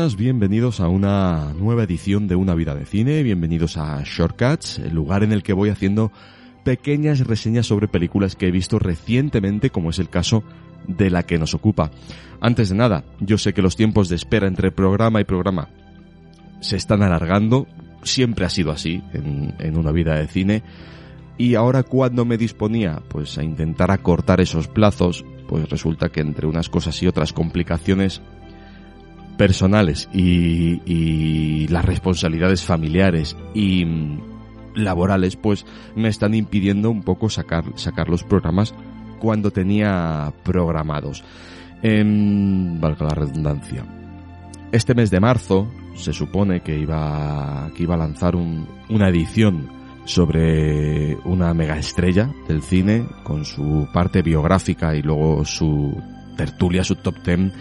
Bienvenidos 0.00 0.80
a 0.80 0.88
una 0.88 1.52
nueva 1.52 1.82
edición 1.82 2.26
de 2.26 2.34
Una 2.34 2.54
vida 2.54 2.74
de 2.74 2.86
cine, 2.86 3.22
bienvenidos 3.22 3.76
a 3.76 4.02
Shortcuts, 4.02 4.78
el 4.78 4.94
lugar 4.94 5.22
en 5.22 5.30
el 5.30 5.42
que 5.42 5.52
voy 5.52 5.68
haciendo 5.68 6.10
pequeñas 6.64 7.20
reseñas 7.26 7.66
sobre 7.66 7.86
películas 7.86 8.34
que 8.34 8.46
he 8.46 8.50
visto 8.50 8.78
recientemente, 8.78 9.68
como 9.68 9.90
es 9.90 9.98
el 9.98 10.08
caso 10.08 10.42
de 10.88 11.10
la 11.10 11.24
que 11.24 11.38
nos 11.38 11.52
ocupa. 11.52 11.90
Antes 12.40 12.70
de 12.70 12.76
nada, 12.76 13.04
yo 13.20 13.36
sé 13.36 13.52
que 13.52 13.60
los 13.60 13.76
tiempos 13.76 14.08
de 14.08 14.16
espera 14.16 14.48
entre 14.48 14.72
programa 14.72 15.20
y 15.20 15.24
programa 15.24 15.68
se 16.60 16.76
están 16.76 17.02
alargando, 17.02 17.66
siempre 18.02 18.46
ha 18.46 18.50
sido 18.50 18.72
así 18.72 19.02
en, 19.12 19.54
en 19.58 19.76
una 19.76 19.92
vida 19.92 20.14
de 20.14 20.28
cine, 20.28 20.62
y 21.36 21.56
ahora 21.56 21.82
cuando 21.82 22.24
me 22.24 22.38
disponía 22.38 23.02
pues 23.08 23.36
a 23.36 23.44
intentar 23.44 23.90
acortar 23.90 24.40
esos 24.40 24.66
plazos, 24.66 25.26
pues 25.46 25.68
resulta 25.68 26.08
que 26.08 26.20
entre 26.22 26.46
unas 26.46 26.70
cosas 26.70 27.02
y 27.02 27.06
otras 27.06 27.34
complicaciones 27.34 28.22
personales 29.40 30.06
y, 30.12 31.66
las 31.68 31.86
responsabilidades 31.86 32.62
familiares 32.62 33.38
y 33.54 33.86
mm, 33.86 34.20
laborales 34.74 35.36
pues 35.36 35.64
me 35.96 36.08
están 36.08 36.34
impidiendo 36.34 36.90
un 36.90 37.02
poco 37.02 37.30
sacar, 37.30 37.64
sacar 37.76 38.10
los 38.10 38.22
programas 38.22 38.74
cuando 39.18 39.50
tenía 39.50 40.30
programados. 40.44 41.24
En, 41.80 42.82
valga 42.82 43.06
la 43.06 43.14
redundancia. 43.14 43.86
Este 44.72 44.94
mes 44.94 45.10
de 45.10 45.20
marzo 45.20 45.72
se 45.94 46.12
supone 46.12 46.60
que 46.60 46.78
iba, 46.78 47.70
que 47.74 47.84
iba 47.84 47.94
a 47.94 47.98
lanzar 47.98 48.36
una 48.36 49.08
edición 49.08 49.70
sobre 50.04 51.16
una 51.24 51.54
mega 51.54 51.78
estrella 51.78 52.30
del 52.46 52.60
cine 52.60 53.06
con 53.24 53.46
su 53.46 53.88
parte 53.90 54.20
biográfica 54.20 54.94
y 54.94 55.00
luego 55.00 55.46
su 55.46 55.96
tertulia, 56.36 56.84
su 56.84 56.96
top 56.96 57.22
ten 57.22 57.52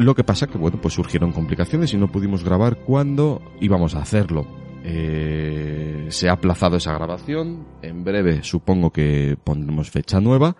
lo 0.00 0.14
que 0.14 0.24
pasa 0.24 0.46
que, 0.46 0.58
bueno, 0.58 0.80
pues 0.80 0.94
surgieron 0.94 1.32
complicaciones 1.32 1.92
y 1.92 1.98
no 1.98 2.10
pudimos 2.10 2.42
grabar 2.42 2.78
cuando 2.78 3.42
íbamos 3.60 3.94
a 3.94 4.00
hacerlo. 4.00 4.46
Eh, 4.82 6.06
se 6.08 6.30
ha 6.30 6.32
aplazado 6.32 6.78
esa 6.78 6.94
grabación. 6.94 7.66
En 7.82 8.02
breve 8.02 8.42
supongo 8.42 8.92
que 8.92 9.36
pondremos 9.44 9.90
fecha 9.90 10.20
nueva 10.20 10.56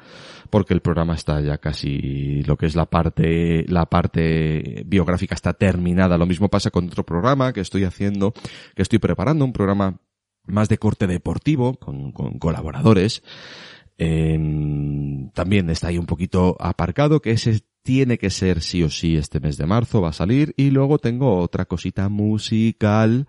porque 0.51 0.75
el 0.75 0.83
programa 0.83 1.15
está 1.15 1.41
ya 1.41 1.57
casi 1.59 2.43
lo 2.43 2.57
que 2.57 2.67
es 2.67 2.75
la 2.75 2.87
parte 2.87 3.65
la 3.69 3.87
parte 3.87 4.83
biográfica 4.87 5.35
está 5.35 5.55
terminada. 5.55 6.19
Lo 6.19 6.27
mismo 6.27 6.49
pasa 6.51 6.71
con 6.71 6.87
otro 6.87 7.07
programa 7.07 7.55
que 7.55 7.61
estoy 7.61 7.85
haciendo, 7.85 8.35
que 8.75 8.83
estoy 8.83 8.99
preparando 8.99 9.45
un 9.45 9.55
programa 9.55 10.01
más 10.45 10.69
de 10.69 10.77
corte 10.77 11.07
deportivo 11.07 11.79
con, 11.79 12.13
con 12.13 12.39
colaboradores. 12.39 13.23
Eh, 13.97 14.39
también 15.35 15.71
está 15.71 15.89
ahí 15.89 15.99
un 15.99 16.07
poquito 16.07 16.57
aparcado 16.59 17.21
que 17.21 17.33
ese 17.33 17.61
tiene 17.83 18.19
que 18.19 18.31
ser 18.31 18.61
sí 18.61 18.83
o 18.83 18.91
sí 18.91 19.17
este 19.17 19.41
mes 19.41 19.57
de 19.57 19.67
marzo, 19.67 20.01
va 20.01 20.11
a 20.11 20.15
salir. 20.15 20.55
Y 20.57 20.71
luego 20.71 20.99
tengo 20.99 21.39
otra 21.39 21.65
cosita 21.65 22.09
musical, 22.09 23.27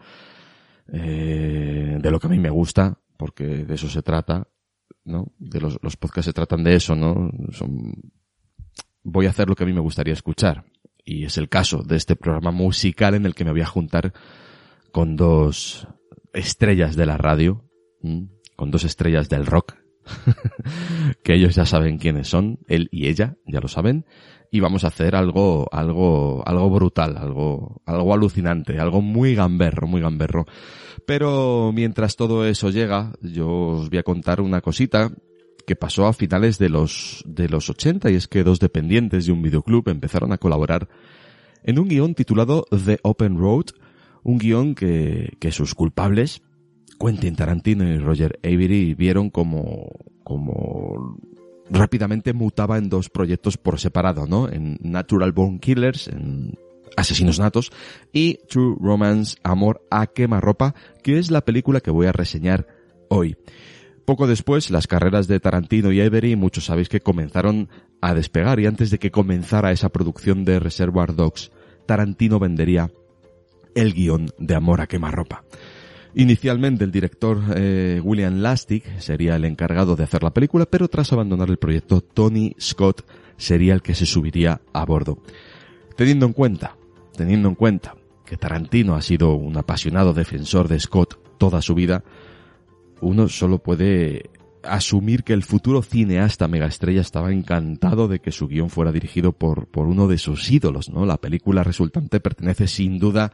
eh, 0.91 1.97
de 2.01 2.11
lo 2.11 2.19
que 2.19 2.27
a 2.27 2.29
mí 2.29 2.39
me 2.39 2.49
gusta, 2.49 2.99
porque 3.17 3.45
de 3.45 3.75
eso 3.75 3.89
se 3.89 4.01
trata, 4.01 4.47
¿no? 5.05 5.31
De 5.37 5.61
los, 5.61 5.77
los 5.81 5.97
podcasts 5.97 6.25
se 6.25 6.33
tratan 6.33 6.63
de 6.63 6.75
eso, 6.75 6.95
¿no? 6.95 7.31
Son, 7.51 7.93
voy 9.03 9.25
a 9.25 9.29
hacer 9.29 9.47
lo 9.47 9.55
que 9.55 9.63
a 9.63 9.67
mí 9.67 9.73
me 9.73 9.79
gustaría 9.79 10.13
escuchar. 10.13 10.65
Y 11.03 11.25
es 11.25 11.37
el 11.37 11.49
caso 11.49 11.81
de 11.83 11.95
este 11.95 12.15
programa 12.15 12.51
musical 12.51 13.15
en 13.15 13.25
el 13.25 13.33
que 13.33 13.45
me 13.45 13.51
voy 13.51 13.61
a 13.61 13.65
juntar 13.65 14.13
con 14.91 15.15
dos 15.15 15.87
estrellas 16.33 16.95
de 16.95 17.05
la 17.05 17.17
radio, 17.17 17.65
con 18.55 18.71
dos 18.71 18.83
estrellas 18.83 19.29
del 19.29 19.45
rock, 19.45 19.75
que 21.23 21.33
ellos 21.33 21.55
ya 21.55 21.65
saben 21.65 21.97
quiénes 21.97 22.27
son, 22.27 22.59
él 22.67 22.89
y 22.91 23.07
ella, 23.07 23.37
ya 23.45 23.59
lo 23.59 23.67
saben, 23.67 24.05
y 24.51 24.59
vamos 24.59 24.83
a 24.83 24.89
hacer 24.89 25.15
algo, 25.15 25.69
algo, 25.71 26.43
algo 26.45 26.69
brutal, 26.69 27.15
algo, 27.15 27.81
algo 27.85 28.13
alucinante, 28.13 28.79
algo 28.79 29.01
muy 29.01 29.33
gamberro, 29.33 29.87
muy 29.87 30.01
gamberro. 30.01 30.45
Pero 31.05 31.71
mientras 31.73 32.17
todo 32.17 32.45
eso 32.45 32.69
llega, 32.69 33.13
yo 33.21 33.49
os 33.49 33.89
voy 33.89 33.99
a 33.99 34.03
contar 34.03 34.41
una 34.41 34.59
cosita 34.59 35.09
que 35.65 35.77
pasó 35.77 36.05
a 36.05 36.13
finales 36.13 36.57
de 36.57 36.67
los, 36.67 37.23
de 37.25 37.47
los 37.47 37.69
80 37.69 38.11
y 38.11 38.15
es 38.15 38.27
que 38.27 38.43
dos 38.43 38.59
dependientes 38.59 39.25
de 39.25 39.31
un 39.31 39.41
videoclub 39.41 39.87
empezaron 39.87 40.33
a 40.33 40.37
colaborar 40.37 40.89
en 41.63 41.79
un 41.79 41.87
guion 41.87 42.13
titulado 42.13 42.65
The 42.69 42.99
Open 43.03 43.37
Road, 43.37 43.67
un 44.23 44.37
guion 44.37 44.75
que, 44.75 45.37
que 45.39 45.51
sus 45.53 45.75
culpables, 45.75 46.41
Quentin 46.99 47.37
Tarantino 47.37 47.87
y 47.87 47.97
Roger 47.99 48.37
Avery, 48.43 48.95
vieron 48.95 49.29
como, 49.29 49.91
como 50.23 51.17
rápidamente 51.71 52.33
mutaba 52.33 52.77
en 52.77 52.89
dos 52.89 53.09
proyectos 53.09 53.57
por 53.57 53.79
separado, 53.79 54.27
¿no? 54.27 54.49
En 54.49 54.77
Natural 54.81 55.31
Born 55.31 55.59
Killers, 55.59 56.07
en 56.07 56.57
Asesinos 56.97 57.39
Natos, 57.39 57.71
y 58.11 58.39
True 58.49 58.75
Romance, 58.79 59.37
Amor 59.43 59.81
a 59.89 60.07
Quemarropa, 60.07 60.75
que 61.01 61.17
es 61.17 61.31
la 61.31 61.41
película 61.41 61.79
que 61.79 61.91
voy 61.91 62.07
a 62.07 62.11
reseñar 62.11 62.67
hoy. 63.09 63.37
Poco 64.05 64.27
después, 64.27 64.71
las 64.71 64.87
carreras 64.87 65.27
de 65.27 65.39
Tarantino 65.39 65.91
y 65.91 66.01
Avery, 66.01 66.35
muchos 66.35 66.65
sabéis 66.65 66.89
que 66.89 66.99
comenzaron 66.99 67.69
a 68.01 68.13
despegar, 68.13 68.59
y 68.59 68.65
antes 68.65 68.91
de 68.91 68.99
que 68.99 69.11
comenzara 69.11 69.71
esa 69.71 69.89
producción 69.89 70.43
de 70.43 70.59
Reservoir 70.59 71.15
Dogs, 71.15 71.51
Tarantino 71.85 72.39
vendería 72.39 72.91
el 73.75 73.93
guion 73.93 74.29
de 74.37 74.55
Amor 74.55 74.81
a 74.81 74.87
Quemarropa. 74.87 75.45
Inicialmente 76.13 76.83
el 76.83 76.91
director 76.91 77.41
eh, 77.55 78.01
William 78.03 78.41
Lastig 78.41 78.83
sería 78.99 79.35
el 79.37 79.45
encargado 79.45 79.95
de 79.95 80.03
hacer 80.03 80.23
la 80.23 80.33
película, 80.33 80.65
pero 80.65 80.89
tras 80.89 81.13
abandonar 81.13 81.49
el 81.49 81.57
proyecto, 81.57 82.01
Tony 82.01 82.53
Scott 82.59 83.05
sería 83.37 83.73
el 83.73 83.81
que 83.81 83.95
se 83.95 84.05
subiría 84.05 84.61
a 84.73 84.85
bordo. 84.85 85.19
Teniendo 85.95 86.25
en 86.25 86.33
cuenta, 86.33 86.75
teniendo 87.15 87.47
en 87.47 87.55
cuenta 87.55 87.95
que 88.25 88.37
Tarantino 88.37 88.95
ha 88.95 89.01
sido 89.01 89.35
un 89.35 89.57
apasionado 89.57 90.13
defensor 90.13 90.67
de 90.67 90.79
Scott 90.79 91.17
toda 91.37 91.61
su 91.61 91.75
vida, 91.75 92.03
uno 92.99 93.29
solo 93.29 93.59
puede 93.59 94.29
asumir 94.63 95.23
que 95.23 95.33
el 95.33 95.43
futuro 95.43 95.81
cineasta 95.81 96.47
megaestrella 96.47 97.01
estaba 97.01 97.31
encantado 97.31 98.07
de 98.07 98.19
que 98.19 98.31
su 98.31 98.47
guion 98.47 98.69
fuera 98.69 98.91
dirigido 98.91 99.31
por, 99.31 99.67
por 99.67 99.87
uno 99.87 100.07
de 100.07 100.17
sus 100.17 100.51
ídolos, 100.51 100.89
¿no? 100.89 101.05
La 101.05 101.17
película 101.17 101.63
resultante 101.63 102.19
pertenece 102.19 102.67
sin 102.67 102.99
duda 102.99 103.31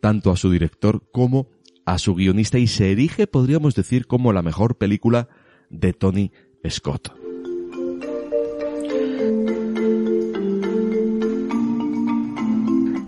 tanto 0.00 0.30
a 0.30 0.36
su 0.36 0.50
director 0.50 1.02
como 1.12 1.48
a 1.84 1.98
su 1.98 2.14
guionista 2.14 2.58
y 2.58 2.66
se 2.66 2.92
erige, 2.92 3.26
podríamos 3.26 3.74
decir, 3.74 4.06
como 4.06 4.32
la 4.32 4.42
mejor 4.42 4.76
película 4.76 5.28
de 5.70 5.92
Tony 5.92 6.32
Scott. 6.68 7.12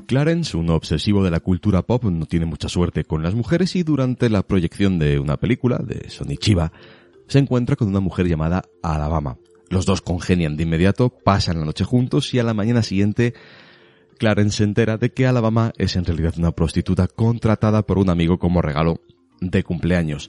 Clarence, 0.06 0.56
un 0.56 0.71
obsesivo 0.71 1.25
de 1.25 1.33
la 1.33 1.41
cultura 1.41 1.83
pop, 1.83 2.05
no 2.05 2.27
tiene 2.27 2.47
mucha 2.47 2.69
suerte 2.69 3.05
con 3.05 3.23
las 3.23 3.35
mujeres 3.35 3.75
y 3.75 3.83
durante 3.83 4.31
la 4.31 4.43
proyección 4.43 4.99
de 4.99 5.19
una 5.19 5.37
película 5.37 5.79
de 5.79 6.09
Sonichiba 6.11 6.73
se 7.27 7.41
encuentra 7.41 7.75
con 7.75 7.89
una 7.89 8.00
mujer 8.00 8.29
llamada 8.29 8.62
Alabama. 8.83 9.37
Los 9.69 9.85
dos 9.85 10.03
congenian 10.03 10.56
de 10.56 10.62
inmediato, 10.62 11.11
pasan 11.11 11.59
la 11.59 11.65
noche 11.65 11.85
juntos 11.85 12.33
y 12.35 12.39
a 12.39 12.45
la 12.45 12.55
mañana 12.55 12.83
siguiente 12.83 13.35
Clarence 14.19 14.59
se 14.59 14.65
entera 14.65 14.97
de 14.97 15.13
que 15.13 15.27
Alabama 15.27 15.73
es 15.79 15.97
en 15.97 16.05
realidad 16.05 16.35
una 16.39 16.53
prostituta 16.53 17.07
contratada 17.07 17.83
por 17.87 17.99
un 17.99 18.11
amigo 18.11 18.39
como 18.39 18.63
regalo 18.63 19.01
de 19.41 19.63
cumpleaños. 19.63 20.29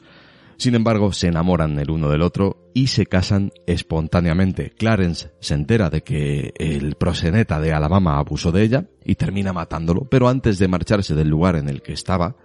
Sin 0.57 0.74
embargo, 0.74 1.13
se 1.13 1.28
enamoran 1.28 1.78
el 1.78 1.92
uno 1.92 2.10
del 2.10 2.24
otro 2.24 2.72
y 2.74 2.88
se 2.88 3.06
casan 3.06 3.51
espontáneamente. 3.68 4.72
Clarence 4.72 5.31
se 5.39 5.54
entera 5.54 5.92
de 5.92 6.01
que 6.01 6.54
el 6.57 6.95
proseneta 6.95 7.62
de 7.62 7.74
Alabama 7.74 8.18
abusó 8.18 8.51
de 8.51 8.63
ella 8.63 8.86
y 9.06 9.16
termina 9.16 9.54
matándolo, 9.54 10.07
pero 10.10 10.28
antes 10.28 10.57
de 10.57 10.68
marcharse 10.68 11.13
del 11.13 11.30
lugar 11.30 11.57
en 11.57 11.69
el 11.69 11.83
que 11.83 11.94
estaba, 11.94 12.38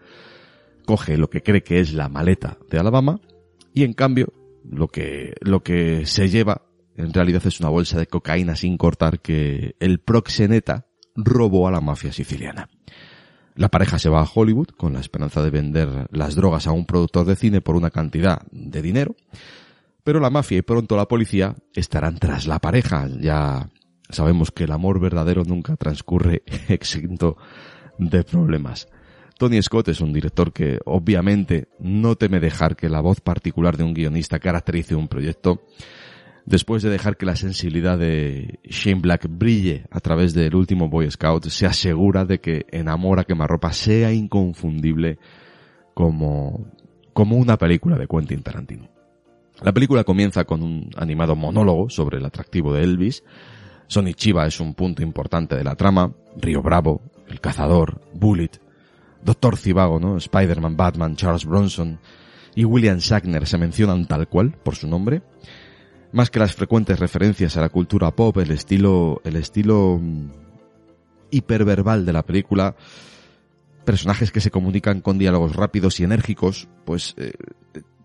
coge 0.84 1.16
lo 1.16 1.30
que 1.30 1.42
cree 1.42 1.62
que 1.62 1.80
es 1.80 1.94
la 1.94 2.10
maleta 2.10 2.58
de 2.70 2.78
Alabama 2.78 3.20
y 3.72 3.84
en 3.84 3.94
cambio 3.94 4.32
lo 4.62 4.88
que, 4.88 5.34
lo 5.40 5.62
que 5.62 6.04
se 6.04 6.28
lleva 6.28 6.66
en 6.96 7.14
realidad 7.14 7.42
es 7.46 7.60
una 7.60 7.70
bolsa 7.70 7.98
de 7.98 8.06
cocaína 8.06 8.56
sin 8.56 8.76
cortar 8.76 9.20
que 9.20 9.74
el 9.80 10.00
proxeneta 10.00 10.86
robó 11.14 11.68
a 11.68 11.70
la 11.70 11.80
mafia 11.80 12.12
siciliana. 12.12 12.68
La 13.54 13.68
pareja 13.68 13.98
se 13.98 14.08
va 14.08 14.22
a 14.22 14.28
Hollywood 14.32 14.68
con 14.68 14.94
la 14.94 15.00
esperanza 15.00 15.42
de 15.42 15.50
vender 15.50 16.06
las 16.10 16.34
drogas 16.34 16.66
a 16.66 16.72
un 16.72 16.86
productor 16.86 17.26
de 17.26 17.36
cine 17.36 17.60
por 17.60 17.76
una 17.76 17.90
cantidad 17.90 18.42
de 18.50 18.80
dinero, 18.80 19.14
pero 20.04 20.20
la 20.20 20.30
mafia 20.30 20.58
y 20.58 20.62
pronto 20.62 20.96
la 20.96 21.06
policía 21.06 21.54
estarán 21.74 22.18
tras 22.18 22.46
la 22.46 22.58
pareja. 22.58 23.08
Ya 23.20 23.68
sabemos 24.08 24.50
que 24.50 24.64
el 24.64 24.72
amor 24.72 25.00
verdadero 25.00 25.44
nunca 25.44 25.76
transcurre 25.76 26.42
exento 26.68 27.36
de 27.98 28.24
problemas. 28.24 28.88
Tony 29.38 29.60
Scott 29.60 29.88
es 29.88 30.00
un 30.00 30.12
director 30.12 30.52
que 30.52 30.78
obviamente 30.84 31.68
no 31.78 32.16
teme 32.16 32.40
dejar 32.40 32.76
que 32.76 32.88
la 32.88 33.00
voz 33.00 33.20
particular 33.20 33.76
de 33.76 33.84
un 33.84 33.92
guionista 33.92 34.38
caracterice 34.38 34.94
un 34.94 35.08
proyecto. 35.08 35.62
Después 36.44 36.82
de 36.82 36.90
dejar 36.90 37.16
que 37.16 37.26
la 37.26 37.36
sensibilidad 37.36 37.96
de 37.96 38.58
Shane 38.64 39.00
Black 39.00 39.26
brille 39.28 39.86
a 39.90 40.00
través 40.00 40.34
del 40.34 40.54
último 40.56 40.88
Boy 40.88 41.10
Scout, 41.10 41.46
se 41.46 41.66
asegura 41.66 42.24
de 42.24 42.40
que 42.40 42.66
Enamora 42.70 43.24
quemarropa 43.24 43.72
sea 43.72 44.12
inconfundible 44.12 45.18
como, 45.94 46.66
como 47.12 47.36
una 47.36 47.56
película 47.56 47.96
de 47.96 48.08
Quentin 48.08 48.42
Tarantino. 48.42 48.88
La 49.60 49.72
película 49.72 50.02
comienza 50.02 50.44
con 50.44 50.62
un 50.62 50.90
animado 50.96 51.36
monólogo 51.36 51.88
sobre 51.88 52.18
el 52.18 52.24
atractivo 52.24 52.74
de 52.74 52.82
Elvis. 52.82 53.22
Sonny 53.86 54.14
Chiba 54.14 54.46
es 54.46 54.58
un 54.58 54.74
punto 54.74 55.02
importante 55.02 55.54
de 55.54 55.62
la 55.62 55.76
trama. 55.76 56.12
Río 56.36 56.62
Bravo, 56.62 57.02
El 57.28 57.40
Cazador, 57.40 58.00
Bullet, 58.14 58.50
Doctor 59.22 59.56
Cibago, 59.56 60.00
¿no? 60.00 60.16
Spider-Man, 60.16 60.76
Batman, 60.76 61.14
Charles 61.14 61.44
Bronson 61.44 62.00
y 62.56 62.64
William 62.64 62.98
Shatner 62.98 63.46
se 63.46 63.58
mencionan 63.58 64.06
tal 64.06 64.28
cual 64.28 64.56
por 64.62 64.74
su 64.74 64.88
nombre. 64.88 65.22
Más 66.12 66.30
que 66.30 66.38
las 66.38 66.54
frecuentes 66.54 66.98
referencias 66.98 67.56
a 67.56 67.62
la 67.62 67.70
cultura 67.70 68.10
pop, 68.10 68.36
el 68.38 68.50
estilo, 68.50 69.22
el 69.24 69.36
estilo 69.36 69.98
mm, 70.00 70.30
hiperverbal 71.30 72.04
de 72.04 72.12
la 72.12 72.22
película, 72.22 72.76
personajes 73.84 74.30
que 74.30 74.40
se 74.40 74.50
comunican 74.50 75.00
con 75.00 75.18
diálogos 75.18 75.56
rápidos 75.56 75.98
y 76.00 76.04
enérgicos, 76.04 76.68
pues 76.84 77.14
eh, 77.16 77.32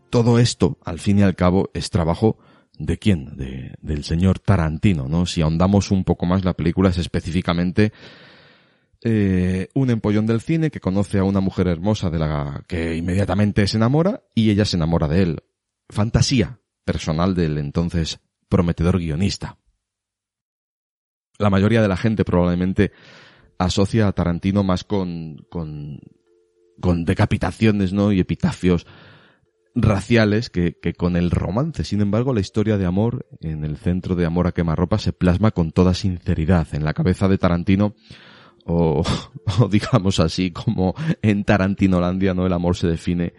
todo 0.09 0.39
esto, 0.39 0.77
al 0.86 1.00
fin 1.00 1.19
y 1.19 1.24
al 1.24 1.36
cabo, 1.36 1.69
es 1.74 1.89
trabajo 1.89 2.38
de 2.80 2.98
quién? 2.98 3.36
De, 3.36 3.75
del 3.81 4.06
señor 4.06 4.39
Tarantino, 4.39 5.09
¿no? 5.09 5.25
Si 5.25 5.42
ahondamos 5.42 5.92
un 5.92 6.06
poco 6.06 6.25
más, 6.25 6.45
la 6.45 6.54
película 6.54 6.89
es 6.89 6.98
específicamente 6.98 7.92
eh, 9.04 9.68
un 9.74 9.89
empollón 9.89 10.25
del 10.25 10.42
cine 10.42 10.71
que 10.71 10.80
conoce 10.80 11.19
a 11.19 11.24
una 11.24 11.42
mujer 11.42 11.68
hermosa 11.68 12.09
de 12.09 12.19
la 12.19 12.63
que 12.68 12.95
inmediatamente 12.95 13.68
se 13.68 13.77
enamora 13.77 14.24
y 14.33 14.50
ella 14.50 14.63
se 14.63 14.77
enamora 14.77 15.09
de 15.09 15.24
él. 15.24 15.44
Fantasía 15.89 16.59
personal 16.88 17.36
del 17.36 17.60
entonces 17.60 18.19
prometedor 18.50 18.98
guionista. 18.98 19.60
La 21.38 21.51
mayoría 21.51 21.84
de 21.84 21.89
la 21.89 21.98
gente 21.98 22.25
probablemente 22.25 22.94
asocia 23.60 24.07
a 24.07 24.13
Tarantino 24.13 24.63
más 24.63 24.86
con, 24.86 25.45
con, 25.50 26.00
con 26.81 27.06
decapitaciones, 27.06 27.94
¿no? 27.94 28.12
Y 28.12 28.22
epitafios 28.22 28.88
raciales 29.75 30.50
que, 30.50 30.78
que, 30.81 30.94
con 30.94 31.18
el 31.18 31.30
romance. 31.30 31.84
Sin 31.84 32.01
embargo, 32.01 32.34
la 32.34 32.39
historia 32.39 32.78
de 32.78 32.86
amor 32.86 33.28
en 33.42 33.63
el 33.63 33.78
centro 33.78 34.16
de 34.16 34.25
Amor 34.25 34.48
a 34.48 34.54
quemarropa 34.54 34.98
se 34.98 35.13
plasma 35.13 35.51
con 35.51 35.72
toda 35.72 35.94
sinceridad. 35.94 36.68
En 36.74 36.83
la 36.83 36.94
cabeza 36.94 37.28
de 37.28 37.38
Tarantino 37.38 37.94
o, 38.66 39.04
o 39.60 39.68
digamos 39.68 40.19
así, 40.19 40.51
como 40.51 40.95
en 41.22 41.44
Tarantinolandia, 41.44 42.33
¿no? 42.33 42.45
El 42.48 42.54
amor 42.54 42.75
se 42.78 42.88
define 42.88 43.33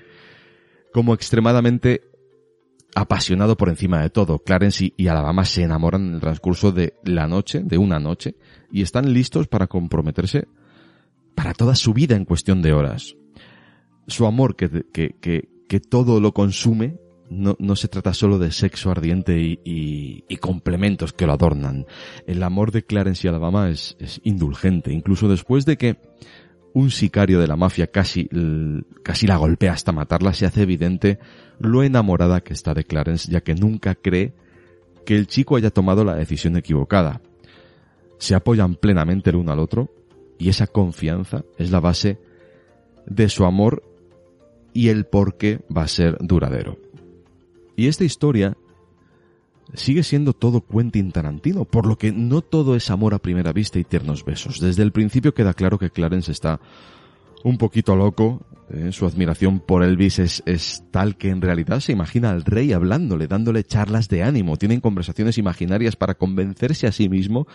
como 0.93 1.15
extremadamente 1.15 2.03
apasionado 2.99 3.57
por 3.57 3.69
encima 3.69 4.03
de 4.03 4.11
todo. 4.11 4.41
Clarence 4.41 4.93
y 4.97 5.07
Alabama 5.07 5.45
se 5.45 5.63
enamoran 5.63 6.09
en 6.09 6.15
el 6.15 6.21
transcurso 6.21 6.73
de 6.73 6.95
la 7.05 7.29
noche, 7.29 7.61
de 7.63 7.79
una 7.79 8.01
noche, 8.01 8.35
y 8.73 8.83
están 8.83 9.13
listos 9.13 9.47
para 9.47 9.69
comprometerse 9.69 10.49
para 11.37 11.55
toda 11.55 11.77
su 11.77 11.95
vida 11.95 12.17
en 12.17 12.25
cuestión 12.25 12.61
de 12.61 12.73
horas. 12.73 13.15
Su 14.09 14.27
amor 14.27 14.57
que, 14.57 14.85
que, 14.93 15.15
que, 15.21 15.49
que 15.69 15.79
todo 15.79 16.21
lo 16.21 16.33
consume 16.33 16.97
no, 17.31 17.55
no 17.61 17.77
se 17.77 17.87
trata 17.87 18.15
solo 18.15 18.39
de 18.39 18.51
sexo 18.51 18.91
ardiente 18.91 19.39
y, 19.39 19.61
y, 19.65 20.25
y, 20.29 20.37
complementos 20.39 21.13
que 21.13 21.27
lo 21.27 21.35
adornan. 21.35 21.87
El 22.27 22.43
amor 22.43 22.73
de 22.73 22.85
Clarence 22.85 23.27
y 23.27 23.29
Alabama 23.29 23.69
es, 23.69 23.97
es, 24.01 24.21
indulgente, 24.25 24.93
incluso 24.93 25.29
después 25.29 25.67
de 25.67 25.77
que 25.77 26.01
un 26.75 26.91
sicario 26.91 27.41
de 27.41 27.47
la 27.47 27.57
mafia 27.57 27.89
casi, 27.89 28.29
casi 29.03 29.27
la 29.27 29.37
golpea 29.37 29.73
hasta 29.73 29.93
matarla, 29.93 30.33
se 30.33 30.47
hace 30.47 30.63
evidente 30.63 31.19
lo 31.59 31.83
enamorada 31.83 32.41
que 32.41 32.53
está 32.53 32.75
de 32.75 32.85
Clarence, 32.85 33.31
ya 33.31 33.41
que 33.41 33.55
nunca 33.55 33.95
cree 33.95 34.33
que 35.05 35.17
el 35.17 35.27
chico 35.27 35.57
haya 35.57 35.71
tomado 35.71 36.05
la 36.05 36.15
decisión 36.15 36.57
equivocada. 36.57 37.21
Se 38.19 38.35
apoyan 38.35 38.75
plenamente 38.75 39.31
el 39.31 39.37
uno 39.37 39.53
al 39.53 39.59
otro, 39.59 39.91
y 40.39 40.49
esa 40.49 40.67
confianza 40.67 41.45
es 41.57 41.71
la 41.71 41.81
base 41.81 42.19
de 43.07 43.29
su 43.29 43.45
amor 43.45 43.83
y 44.73 44.89
el 44.89 45.07
por 45.07 45.37
qué 45.37 45.61
va 45.75 45.83
a 45.83 45.89
ser 45.89 46.17
duradero. 46.21 46.79
Y 47.77 47.89
esta 47.89 48.05
historia 48.05 48.57
sigue 49.75 50.03
siendo 50.03 50.33
todo 50.33 50.67
Quentin 50.67 51.13
Tarantino, 51.13 51.65
por 51.65 51.87
lo 51.87 51.97
que 51.97 52.13
no 52.13 52.43
todo 52.43 52.75
es 52.77 52.91
amor 52.91 53.15
a 53.15 53.19
primera 53.19 53.53
vista 53.53 53.79
y 53.79 53.85
tiernos 53.85 54.25
besos. 54.25 54.61
Desde 54.61 54.83
el 54.83 54.93
principio 54.93 55.35
queda 55.35 55.55
claro 55.55 55.79
que 55.79 55.91
Clarence 55.91 56.33
está 56.33 56.61
un 57.45 57.59
poquito 57.59 57.95
loco, 57.95 58.47
eh, 58.71 58.93
su 58.93 59.07
admiración 59.07 59.61
por 59.61 59.83
Elvis 59.83 60.19
es, 60.19 60.43
es, 60.45 60.85
tal 60.91 61.17
que 61.17 61.31
en 61.31 61.41
realidad 61.41 61.81
se 61.81 61.93
imagina 61.93 62.31
al 62.31 62.45
rey 62.45 62.73
hablándole, 62.73 63.27
dándole 63.27 63.65
charlas 63.65 64.09
de 64.09 64.23
ánimo, 64.23 64.57
tienen 64.57 64.81
conversaciones 64.81 65.39
imaginarias 65.39 65.97
para 65.97 66.15
convencerse 66.15 66.87
a 66.87 66.93
sí 66.93 67.09
mismo 67.09 67.47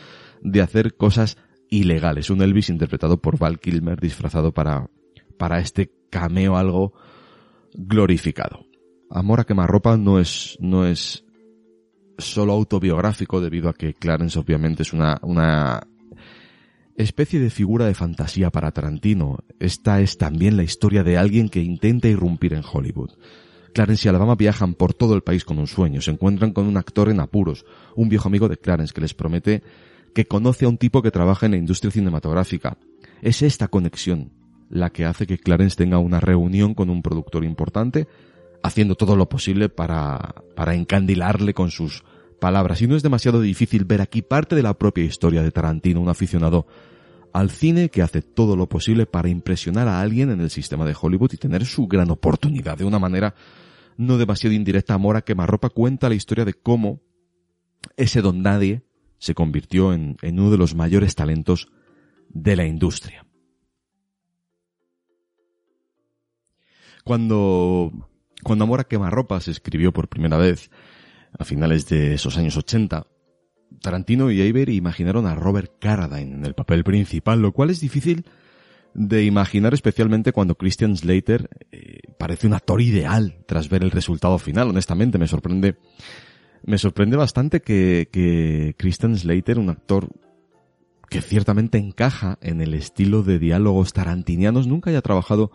de 0.41 0.61
hacer 0.61 0.95
cosas 0.95 1.37
ilegales. 1.69 2.29
Un 2.29 2.41
Elvis 2.41 2.69
interpretado 2.69 3.21
por 3.21 3.37
Val 3.37 3.59
Kilmer 3.59 3.99
disfrazado 3.99 4.53
para, 4.53 4.89
para 5.37 5.59
este 5.59 5.91
cameo 6.09 6.57
algo 6.57 6.93
glorificado. 7.73 8.65
Amor 9.09 9.41
a 9.41 9.43
quemarropa 9.43 9.97
no 9.97 10.19
es, 10.19 10.57
no 10.59 10.87
es 10.87 11.25
solo 12.17 12.53
autobiográfico 12.53 13.41
debido 13.41 13.69
a 13.69 13.73
que 13.73 13.93
Clarence 13.93 14.37
obviamente 14.37 14.83
es 14.83 14.93
una, 14.93 15.19
una 15.23 15.87
especie 16.95 17.39
de 17.39 17.49
figura 17.49 17.85
de 17.85 17.93
fantasía 17.93 18.49
para 18.51 18.71
Tarantino. 18.71 19.39
Esta 19.59 20.01
es 20.01 20.17
también 20.17 20.57
la 20.57 20.63
historia 20.63 21.03
de 21.03 21.17
alguien 21.17 21.49
que 21.49 21.61
intenta 21.61 22.07
irrumpir 22.07 22.53
en 22.53 22.63
Hollywood. 22.63 23.11
Clarence 23.73 24.07
y 24.07 24.09
Alabama 24.09 24.35
viajan 24.35 24.75
por 24.75 24.93
todo 24.93 25.15
el 25.15 25.23
país 25.23 25.43
con 25.45 25.57
un 25.57 25.67
sueño, 25.67 25.99
se 26.01 26.11
encuentran 26.11 26.51
con 26.51 26.67
un 26.67 26.77
actor 26.77 27.09
en 27.09 27.19
apuros, 27.19 27.65
un 27.95 28.07
viejo 28.07 28.27
amigo 28.27 28.47
de 28.47 28.57
Clarence 28.57 28.93
que 28.93 29.01
les 29.01 29.13
promete 29.13 29.63
que 30.13 30.27
conoce 30.27 30.65
a 30.65 30.69
un 30.69 30.77
tipo 30.77 31.01
que 31.01 31.09
trabaja 31.09 31.47
en 31.47 31.53
la 31.53 31.57
industria 31.57 31.91
cinematográfica. 31.91 32.77
Es 33.23 33.41
esta 33.41 33.67
conexión 33.67 34.31
la 34.69 34.91
que 34.91 35.05
hace 35.05 35.25
que 35.25 35.39
Clarence 35.39 35.75
tenga 35.75 35.97
una 35.97 36.19
reunión 36.19 36.75
con 36.75 36.89
un 36.89 37.01
productor 37.01 37.43
importante 37.43 38.07
haciendo 38.63 38.95
todo 38.95 39.15
lo 39.15 39.29
posible 39.29 39.69
para, 39.69 40.35
para 40.55 40.73
encandilarle 40.73 41.53
con 41.53 41.69
sus 41.69 42.03
palabras. 42.39 42.81
Y 42.81 42.87
no 42.87 42.95
es 42.95 43.03
demasiado 43.03 43.41
difícil 43.41 43.85
ver 43.85 44.01
aquí 44.01 44.21
parte 44.21 44.55
de 44.55 44.63
la 44.63 44.73
propia 44.73 45.03
historia 45.03 45.43
de 45.43 45.51
Tarantino, 45.51 46.01
un 46.01 46.09
aficionado 46.09 46.65
al 47.33 47.49
cine 47.49 47.89
que 47.89 48.01
hace 48.01 48.21
todo 48.21 48.55
lo 48.55 48.69
posible 48.69 49.05
para 49.05 49.27
impresionar 49.29 49.87
a 49.87 49.99
alguien 49.99 50.29
en 50.29 50.39
el 50.39 50.49
sistema 50.49 50.85
de 50.85 50.95
Hollywood 50.99 51.33
y 51.33 51.37
tener 51.37 51.65
su 51.65 51.87
gran 51.87 52.09
oportunidad. 52.09 52.77
De 52.77 52.85
una 52.85 52.99
manera 52.99 53.35
no 53.97 54.17
demasiado 54.17 54.55
indirecta, 54.55 54.97
Mora 54.97 55.21
Quemarropa 55.21 55.69
cuenta 55.69 56.09
la 56.09 56.15
historia 56.15 56.45
de 56.45 56.53
cómo 56.53 57.01
ese 57.97 58.21
don 58.21 58.41
nadie 58.41 58.83
se 59.17 59.33
convirtió 59.33 59.93
en, 59.93 60.17
en 60.21 60.39
uno 60.39 60.51
de 60.51 60.57
los 60.57 60.73
mayores 60.73 61.15
talentos 61.15 61.69
de 62.29 62.55
la 62.55 62.65
industria. 62.65 63.25
Cuando 67.03 68.09
cuando 68.43 68.65
Amor 68.65 68.81
a 68.81 68.83
quemarropa 68.85 69.39
se 69.39 69.51
escribió 69.51 69.91
por 69.91 70.07
primera 70.07 70.37
vez 70.37 70.69
a 71.37 71.45
finales 71.45 71.87
de 71.87 72.13
esos 72.13 72.37
años 72.37 72.57
80, 72.57 73.07
Tarantino 73.81 74.31
y 74.31 74.47
Avery 74.47 74.75
imaginaron 74.75 75.25
a 75.25 75.35
Robert 75.35 75.73
Carradine 75.79 76.35
en 76.35 76.45
el 76.45 76.53
papel 76.53 76.83
principal, 76.83 77.41
lo 77.41 77.51
cual 77.51 77.69
es 77.69 77.79
difícil 77.79 78.25
de 78.93 79.23
imaginar 79.23 79.73
especialmente 79.73 80.31
cuando 80.31 80.55
Christian 80.55 80.95
Slater 80.95 81.49
eh, 81.71 81.99
parece 82.17 82.47
un 82.47 82.53
actor 82.53 82.81
ideal 82.81 83.43
tras 83.47 83.69
ver 83.69 83.83
el 83.83 83.91
resultado 83.91 84.37
final. 84.37 84.69
Honestamente, 84.69 85.17
me 85.17 85.27
sorprende, 85.27 85.77
me 86.63 86.77
sorprende 86.77 87.17
bastante 87.17 87.61
que, 87.61 88.09
que 88.11 88.75
Christian 88.77 89.17
Slater, 89.17 89.57
un 89.57 89.69
actor 89.69 90.09
que 91.09 91.21
ciertamente 91.21 91.77
encaja 91.77 92.37
en 92.41 92.61
el 92.61 92.73
estilo 92.73 93.23
de 93.23 93.39
diálogos 93.39 93.93
tarantinianos, 93.93 94.67
nunca 94.67 94.89
haya 94.89 95.01
trabajado 95.01 95.51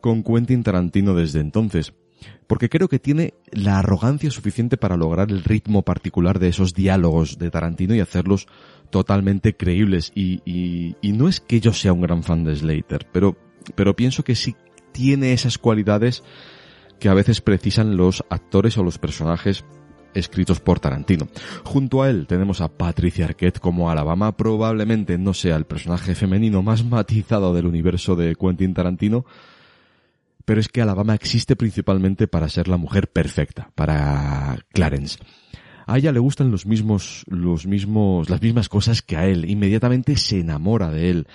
con 0.00 0.22
Quentin 0.22 0.62
Tarantino 0.62 1.14
desde 1.14 1.40
entonces 1.40 1.94
porque 2.46 2.68
creo 2.68 2.88
que 2.88 2.98
tiene 2.98 3.34
la 3.50 3.78
arrogancia 3.78 4.30
suficiente 4.30 4.76
para 4.76 4.96
lograr 4.96 5.30
el 5.30 5.44
ritmo 5.44 5.82
particular 5.82 6.38
de 6.38 6.48
esos 6.48 6.74
diálogos 6.74 7.38
de 7.38 7.50
Tarantino 7.50 7.94
y 7.94 8.00
hacerlos 8.00 8.46
totalmente 8.90 9.56
creíbles. 9.56 10.12
Y, 10.14 10.40
y, 10.44 11.12
no 11.12 11.28
es 11.28 11.40
que 11.40 11.60
yo 11.60 11.72
sea 11.72 11.92
un 11.92 12.00
gran 12.00 12.22
fan 12.22 12.44
de 12.44 12.56
Slater, 12.56 13.06
pero, 13.12 13.36
pero 13.74 13.94
pienso 13.94 14.24
que 14.24 14.34
sí 14.34 14.56
tiene 14.92 15.32
esas 15.32 15.58
cualidades 15.58 16.22
que 16.98 17.08
a 17.08 17.14
veces 17.14 17.40
precisan 17.40 17.96
los 17.96 18.24
actores 18.30 18.76
o 18.78 18.82
los 18.82 18.98
personajes 18.98 19.64
escritos 20.14 20.60
por 20.60 20.80
Tarantino. 20.80 21.28
Junto 21.64 22.02
a 22.02 22.10
él 22.10 22.26
tenemos 22.26 22.60
a 22.60 22.68
Patricia 22.68 23.26
Arquette 23.26 23.60
como 23.60 23.90
Alabama, 23.90 24.36
probablemente 24.36 25.18
no 25.18 25.34
sea 25.34 25.56
el 25.56 25.64
personaje 25.64 26.14
femenino 26.14 26.62
más 26.62 26.84
matizado 26.84 27.54
del 27.54 27.66
universo 27.66 28.16
de 28.16 28.34
Quentin 28.34 28.74
Tarantino, 28.74 29.24
pero 30.48 30.62
es 30.62 30.68
que 30.70 30.80
Alabama 30.80 31.14
existe 31.14 31.56
principalmente 31.56 32.26
para 32.26 32.48
ser 32.48 32.68
la 32.68 32.78
mujer 32.78 33.12
perfecta, 33.12 33.70
para 33.74 34.56
Clarence. 34.70 35.18
A 35.86 35.98
ella 35.98 36.10
le 36.10 36.20
gustan 36.20 36.50
los 36.50 36.64
mismos, 36.64 37.24
los 37.26 37.66
mismos, 37.66 38.30
las 38.30 38.40
mismas 38.40 38.70
cosas 38.70 39.02
que 39.02 39.18
a 39.18 39.26
él. 39.26 39.44
Inmediatamente 39.50 40.16
se 40.16 40.40
enamora 40.40 40.90
de 40.90 41.10
él. 41.10 41.26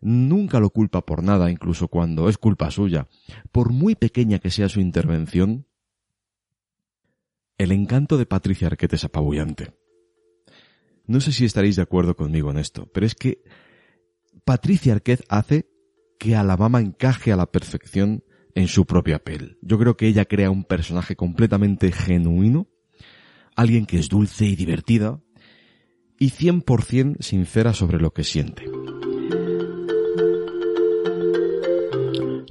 Nunca 0.00 0.60
lo 0.60 0.70
culpa 0.70 1.04
por 1.04 1.24
nada, 1.24 1.50
incluso 1.50 1.88
cuando 1.88 2.28
es 2.28 2.38
culpa 2.38 2.70
suya. 2.70 3.08
Por 3.50 3.72
muy 3.72 3.96
pequeña 3.96 4.38
que 4.38 4.52
sea 4.52 4.68
su 4.68 4.78
intervención, 4.78 5.66
el 7.58 7.72
encanto 7.72 8.18
de 8.18 8.26
Patricia 8.26 8.68
Arquette 8.68 8.94
es 8.94 9.02
apabullante. 9.02 9.74
No 11.08 11.20
sé 11.20 11.32
si 11.32 11.44
estaréis 11.44 11.74
de 11.74 11.82
acuerdo 11.82 12.14
conmigo 12.14 12.52
en 12.52 12.58
esto, 12.58 12.88
pero 12.94 13.04
es 13.04 13.16
que 13.16 13.42
Patricia 14.44 14.92
Arquette 14.92 15.24
hace 15.28 15.68
que 16.20 16.36
Alabama 16.36 16.80
encaje 16.80 17.32
a 17.32 17.36
la 17.36 17.50
perfección 17.50 18.22
en 18.54 18.68
su 18.68 18.86
propia 18.86 19.18
piel. 19.18 19.58
Yo 19.62 19.78
creo 19.78 19.96
que 19.96 20.06
ella 20.06 20.24
crea 20.24 20.50
un 20.50 20.64
personaje 20.64 21.16
completamente 21.16 21.92
genuino, 21.92 22.68
alguien 23.56 23.86
que 23.86 23.98
es 23.98 24.08
dulce 24.08 24.46
y 24.46 24.56
divertida, 24.56 25.20
y 26.18 26.30
100% 26.30 27.20
sincera 27.20 27.72
sobre 27.72 27.98
lo 27.98 28.12
que 28.12 28.24
siente. 28.24 28.64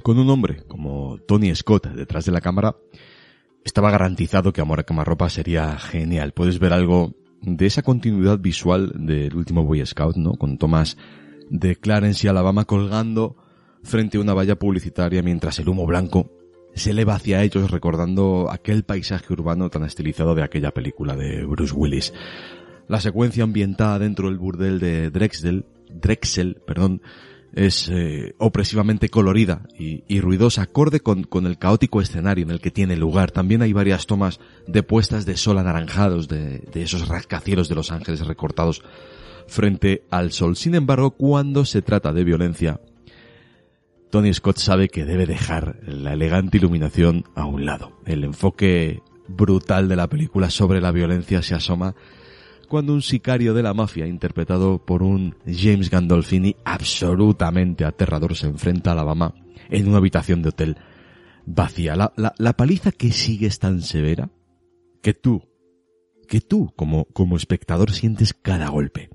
Con 0.02 0.18
un 0.18 0.28
hombre 0.28 0.64
como 0.68 1.18
Tony 1.26 1.54
Scott 1.54 1.86
detrás 1.88 2.26
de 2.26 2.32
la 2.32 2.42
cámara, 2.42 2.76
estaba 3.64 3.90
garantizado 3.90 4.52
que 4.52 4.60
Amor 4.60 4.80
a 4.80 4.82
Quemarropa 4.82 5.30
sería 5.30 5.78
genial. 5.78 6.32
Puedes 6.32 6.58
ver 6.58 6.74
algo 6.74 7.14
de 7.40 7.66
esa 7.66 7.82
continuidad 7.82 8.38
visual 8.38 8.92
del 8.94 9.34
último 9.34 9.64
Boy 9.64 9.84
Scout, 9.86 10.16
¿no? 10.16 10.34
Con 10.34 10.58
tomas 10.58 10.98
de 11.48 11.76
Clarence 11.76 12.26
y 12.26 12.30
Alabama 12.30 12.66
colgando 12.66 13.36
frente 13.84 14.18
a 14.18 14.20
una 14.20 14.34
valla 14.34 14.58
publicitaria 14.58 15.22
mientras 15.22 15.58
el 15.58 15.68
humo 15.68 15.86
blanco 15.86 16.30
se 16.74 16.90
eleva 16.90 17.14
hacia 17.14 17.42
ellos 17.42 17.70
recordando 17.70 18.48
aquel 18.50 18.82
paisaje 18.82 19.32
urbano 19.32 19.70
tan 19.70 19.84
estilizado 19.84 20.34
de 20.34 20.42
aquella 20.42 20.72
película 20.72 21.14
de 21.14 21.44
Bruce 21.44 21.72
Willis. 21.74 22.12
La 22.88 23.00
secuencia 23.00 23.44
ambientada 23.44 23.98
dentro 23.98 24.28
del 24.28 24.38
burdel 24.38 24.80
de 24.80 25.10
Drexel, 25.10 25.64
Drexel, 25.88 26.60
perdón, 26.66 27.00
es 27.54 27.88
eh, 27.88 28.34
opresivamente 28.38 29.08
colorida 29.08 29.62
y, 29.78 30.20
ruidosa, 30.20 30.62
acorde 30.62 30.98
con, 30.98 31.46
el 31.46 31.58
caótico 31.58 32.00
escenario 32.00 32.44
en 32.44 32.50
el 32.50 32.60
que 32.60 32.72
tiene 32.72 32.96
lugar. 32.96 33.30
También 33.30 33.62
hay 33.62 33.72
varias 33.72 34.06
tomas 34.06 34.40
de 34.66 34.82
puestas 34.82 35.24
de 35.24 35.36
sol 35.36 35.58
anaranjados 35.58 36.26
de, 36.26 36.58
de 36.58 36.82
esos 36.82 37.06
rascacielos 37.06 37.68
de 37.68 37.76
Los 37.76 37.92
Ángeles 37.92 38.26
recortados 38.26 38.82
frente 39.46 40.02
al 40.10 40.32
sol. 40.32 40.56
Sin 40.56 40.74
embargo, 40.74 41.12
cuando 41.12 41.64
se 41.64 41.80
trata 41.80 42.12
de 42.12 42.24
violencia, 42.24 42.80
Tony 44.14 44.32
Scott 44.32 44.58
sabe 44.58 44.90
que 44.90 45.04
debe 45.04 45.26
dejar 45.26 45.80
la 45.88 46.12
elegante 46.12 46.58
iluminación 46.58 47.24
a 47.34 47.46
un 47.46 47.66
lado. 47.66 47.98
El 48.06 48.22
enfoque 48.22 49.02
brutal 49.26 49.88
de 49.88 49.96
la 49.96 50.06
película 50.06 50.50
sobre 50.50 50.80
la 50.80 50.92
violencia 50.92 51.42
se 51.42 51.56
asoma 51.56 51.96
cuando 52.68 52.92
un 52.92 53.02
sicario 53.02 53.54
de 53.54 53.64
la 53.64 53.74
mafia, 53.74 54.06
interpretado 54.06 54.78
por 54.86 55.02
un 55.02 55.34
James 55.46 55.90
Gandolfini 55.90 56.54
absolutamente 56.64 57.84
aterrador, 57.84 58.36
se 58.36 58.46
enfrenta 58.46 58.90
a 58.90 58.92
Alabama 58.92 59.34
en 59.68 59.88
una 59.88 59.98
habitación 59.98 60.42
de 60.42 60.50
hotel 60.50 60.76
vacía. 61.44 61.96
La, 61.96 62.12
la, 62.14 62.52
paliza 62.52 62.92
que 62.92 63.10
sigue 63.10 63.48
es 63.48 63.58
tan 63.58 63.82
severa 63.82 64.30
que 65.02 65.14
tú, 65.14 65.42
que 66.28 66.40
tú 66.40 66.72
como, 66.76 67.06
como 67.06 67.36
espectador 67.36 67.90
sientes 67.90 68.32
cada 68.32 68.68
golpe. 68.68 69.10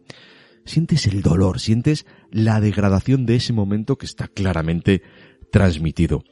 Sientes 0.69 1.07
el 1.07 1.23
dolor, 1.23 1.59
sientes 1.59 2.05
la 2.29 2.61
degradación 2.61 3.25
de 3.25 3.37
ese 3.37 3.53
momento 3.53 3.97
que 3.97 4.05
está 4.05 4.27
claramente 4.27 5.01
transmitido. 5.51 6.23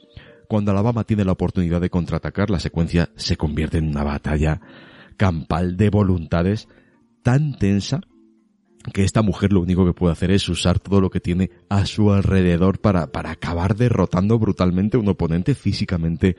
Cuando 0.46 0.70
Alabama 0.70 1.02
tiene 1.02 1.24
la 1.24 1.32
oportunidad 1.32 1.80
de 1.80 1.90
contraatacar, 1.90 2.48
la 2.48 2.60
secuencia 2.60 3.10
se 3.16 3.36
convierte 3.36 3.78
en 3.78 3.88
una 3.88 4.04
batalla 4.04 4.60
campal 5.16 5.76
de 5.76 5.90
voluntades 5.90 6.68
tan 7.24 7.58
tensa 7.58 8.00
que 8.94 9.02
esta 9.02 9.22
mujer 9.22 9.52
lo 9.52 9.60
único 9.60 9.84
que 9.84 9.92
puede 9.92 10.12
hacer 10.12 10.30
es 10.30 10.48
usar 10.48 10.78
todo 10.78 11.00
lo 11.00 11.10
que 11.10 11.18
tiene 11.18 11.50
a 11.68 11.84
su 11.84 12.12
alrededor 12.12 12.80
para, 12.80 13.10
para 13.10 13.32
acabar 13.32 13.74
derrotando 13.74 14.38
brutalmente 14.38 14.98
un 14.98 15.08
oponente 15.08 15.56
físicamente 15.56 16.36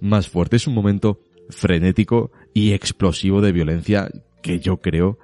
más 0.00 0.28
fuerte. 0.28 0.56
Es 0.56 0.66
un 0.66 0.74
momento 0.74 1.20
frenético 1.50 2.32
y 2.52 2.72
explosivo 2.72 3.40
de 3.40 3.52
violencia 3.52 4.10
que 4.42 4.58
yo 4.58 4.80
creo 4.80 5.20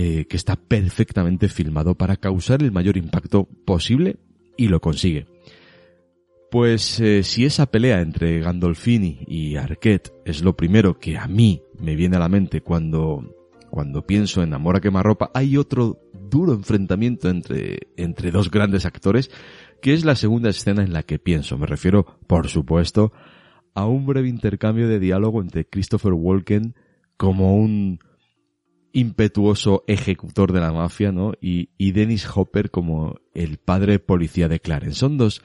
eh, 0.00 0.26
que 0.26 0.36
está 0.36 0.54
perfectamente 0.54 1.48
filmado 1.48 1.96
para 1.96 2.18
causar 2.18 2.62
el 2.62 2.70
mayor 2.70 2.96
impacto 2.96 3.48
posible 3.64 4.20
y 4.56 4.68
lo 4.68 4.80
consigue. 4.80 5.26
Pues 6.52 7.00
eh, 7.00 7.24
si 7.24 7.44
esa 7.44 7.66
pelea 7.66 8.00
entre 8.00 8.38
Gandolfini 8.38 9.24
y 9.26 9.56
Arquette 9.56 10.12
es 10.24 10.44
lo 10.44 10.56
primero 10.56 11.00
que 11.00 11.18
a 11.18 11.26
mí 11.26 11.62
me 11.80 11.96
viene 11.96 12.14
a 12.14 12.20
la 12.20 12.28
mente 12.28 12.60
cuando 12.60 13.34
cuando 13.70 14.06
pienso 14.06 14.40
en 14.44 14.54
Amor 14.54 14.76
a 14.76 14.80
quemarropa, 14.80 15.32
hay 15.34 15.56
otro 15.56 16.00
duro 16.12 16.54
enfrentamiento 16.54 17.28
entre, 17.28 17.88
entre 17.96 18.30
dos 18.30 18.52
grandes 18.52 18.86
actores, 18.86 19.32
que 19.82 19.94
es 19.94 20.04
la 20.04 20.14
segunda 20.14 20.50
escena 20.50 20.84
en 20.84 20.92
la 20.92 21.02
que 21.02 21.18
pienso. 21.18 21.58
Me 21.58 21.66
refiero, 21.66 22.06
por 22.28 22.46
supuesto, 22.46 23.12
a 23.74 23.84
un 23.84 24.06
breve 24.06 24.28
intercambio 24.28 24.86
de 24.86 25.00
diálogo 25.00 25.42
entre 25.42 25.64
Christopher 25.66 26.12
Walken 26.12 26.76
como 27.16 27.56
un 27.56 27.98
impetuoso 28.98 29.84
ejecutor 29.86 30.52
de 30.52 30.60
la 30.60 30.72
mafia, 30.72 31.12
¿no? 31.12 31.32
Y, 31.40 31.70
y 31.78 31.92
Dennis 31.92 32.28
Hopper 32.34 32.70
como 32.70 33.20
el 33.34 33.58
padre 33.58 33.98
policía 33.98 34.48
de 34.48 34.60
Clarence. 34.60 34.98
Son 34.98 35.16
dos, 35.16 35.42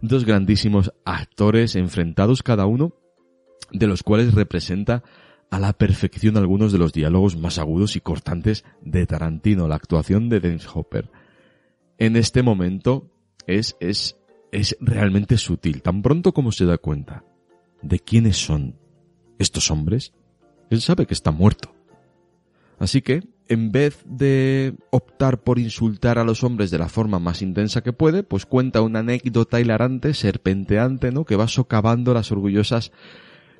dos 0.00 0.24
grandísimos 0.24 0.92
actores 1.04 1.76
enfrentados 1.76 2.42
cada 2.42 2.66
uno, 2.66 2.94
de 3.72 3.86
los 3.86 4.02
cuales 4.02 4.34
representa 4.34 5.04
a 5.50 5.58
la 5.58 5.72
perfección 5.72 6.36
algunos 6.36 6.72
de 6.72 6.78
los 6.78 6.92
diálogos 6.92 7.36
más 7.36 7.58
agudos 7.58 7.96
y 7.96 8.00
cortantes 8.00 8.64
de 8.82 9.06
Tarantino, 9.06 9.68
la 9.68 9.76
actuación 9.76 10.28
de 10.28 10.40
Dennis 10.40 10.66
Hopper. 10.74 11.10
En 11.98 12.16
este 12.16 12.42
momento 12.42 13.10
es, 13.46 13.76
es, 13.80 14.16
es 14.52 14.76
realmente 14.80 15.36
sutil. 15.38 15.82
Tan 15.82 16.02
pronto 16.02 16.32
como 16.32 16.52
se 16.52 16.66
da 16.66 16.78
cuenta 16.78 17.24
de 17.82 17.98
quiénes 18.00 18.36
son 18.36 18.76
estos 19.38 19.70
hombres, 19.70 20.12
él 20.70 20.80
sabe 20.80 21.06
que 21.06 21.14
está 21.14 21.30
muerto. 21.30 21.77
Así 22.78 23.02
que, 23.02 23.22
en 23.48 23.72
vez 23.72 24.02
de 24.06 24.74
optar 24.90 25.42
por 25.42 25.58
insultar 25.58 26.18
a 26.18 26.24
los 26.24 26.44
hombres 26.44 26.70
de 26.70 26.78
la 26.78 26.88
forma 26.88 27.18
más 27.18 27.42
intensa 27.42 27.82
que 27.82 27.92
puede, 27.92 28.22
pues 28.22 28.46
cuenta 28.46 28.82
una 28.82 29.00
anécdota 29.00 29.60
hilarante, 29.60 30.14
serpenteante, 30.14 31.10
¿no? 31.10 31.24
Que 31.24 31.36
va 31.36 31.48
socavando 31.48 32.14
las 32.14 32.30
orgullosas 32.30 32.92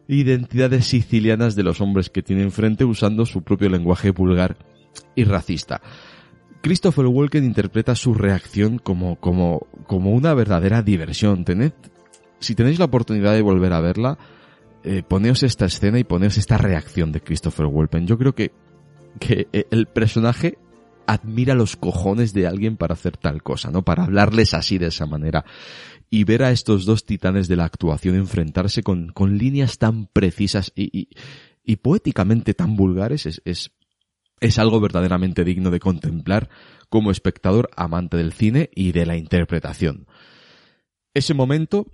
identidades 0.08 0.86
sicilianas 0.86 1.54
de 1.54 1.62
los 1.62 1.80
hombres 1.80 2.10
que 2.10 2.22
tiene 2.22 2.42
enfrente 2.42 2.84
usando 2.84 3.26
su 3.26 3.42
propio 3.42 3.68
lenguaje 3.68 4.10
vulgar 4.10 4.56
y 5.14 5.24
racista. 5.24 5.82
Christopher 6.62 7.06
Walken 7.06 7.44
interpreta 7.44 7.94
su 7.94 8.14
reacción 8.14 8.78
como, 8.78 9.16
como, 9.16 9.66
como 9.86 10.12
una 10.12 10.34
verdadera 10.34 10.82
diversión. 10.82 11.44
Tened, 11.44 11.72
si 12.40 12.54
tenéis 12.54 12.78
la 12.78 12.86
oportunidad 12.86 13.34
de 13.34 13.42
volver 13.42 13.72
a 13.72 13.80
verla, 13.80 14.18
eh, 14.82 15.02
poneos 15.06 15.42
esta 15.42 15.66
escena 15.66 15.98
y 15.98 16.04
poneos 16.04 16.36
esta 16.38 16.58
reacción 16.58 17.12
de 17.12 17.20
Christopher 17.20 17.66
Walken. 17.66 18.06
Yo 18.06 18.18
creo 18.18 18.34
que, 18.34 18.52
que 19.18 19.48
eh, 19.52 19.66
el 19.70 19.86
personaje 19.86 20.58
admira 21.06 21.54
los 21.54 21.76
cojones 21.76 22.34
de 22.34 22.46
alguien 22.46 22.76
para 22.76 22.92
hacer 22.92 23.16
tal 23.16 23.42
cosa, 23.42 23.70
¿no? 23.70 23.82
Para 23.82 24.04
hablarles 24.04 24.52
así 24.52 24.76
de 24.76 24.88
esa 24.88 25.06
manera 25.06 25.44
y 26.10 26.24
ver 26.24 26.42
a 26.42 26.50
estos 26.50 26.84
dos 26.84 27.04
titanes 27.04 27.48
de 27.48 27.56
la 27.56 27.64
actuación 27.64 28.14
enfrentarse 28.14 28.82
con, 28.82 29.08
con 29.08 29.38
líneas 29.38 29.78
tan 29.78 30.06
precisas 30.06 30.72
y, 30.74 31.08
y, 31.64 31.76
poéticamente 31.76 32.54
tan 32.54 32.76
vulgares 32.76 33.26
es, 33.26 33.42
es, 33.44 33.72
es 34.40 34.58
algo 34.58 34.80
verdaderamente 34.80 35.44
digno 35.44 35.70
de 35.70 35.80
contemplar 35.80 36.50
como 36.88 37.10
espectador 37.10 37.70
amante 37.76 38.16
del 38.16 38.32
cine 38.32 38.70
y 38.74 38.92
de 38.92 39.06
la 39.06 39.16
interpretación. 39.16 40.06
Ese 41.14 41.34
momento 41.34 41.86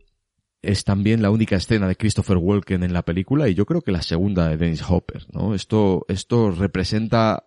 es 0.67 0.85
también 0.85 1.23
la 1.23 1.31
única 1.31 1.57
escena 1.57 1.89
de 1.89 1.97
Christopher 1.97 2.37
Walken 2.37 2.83
en 2.83 2.93
la 2.93 3.03
película 3.03 3.49
y 3.49 3.55
yo 3.55 3.67
creo 3.67 3.83
que 3.83 3.93
la 3.93 4.03
segunda 4.03 4.49
de 4.49 4.57
Dennis 4.57 4.85
Hopper, 4.89 5.27
¿no? 5.33 5.55
Esto, 5.55 6.05
esto 6.09 6.51
representa 6.51 7.45